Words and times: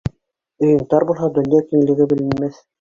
Өйөң 0.67 0.81
тар 0.95 1.05
булһа, 1.11 1.31
донъя 1.37 1.63
киңлеге 1.71 2.11
беленмәҫ. 2.17 2.63